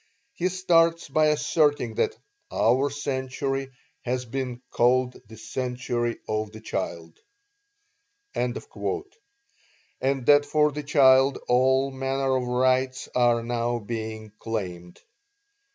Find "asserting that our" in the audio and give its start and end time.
1.27-2.89